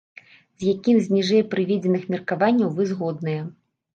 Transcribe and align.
З 0.61 0.67
якім 0.75 0.97
з 1.07 1.13
ніжэй 1.15 1.43
прыведзеных 1.51 2.07
меркаванняў 2.13 2.71
вы 2.79 2.87
згодныя? 2.93 3.41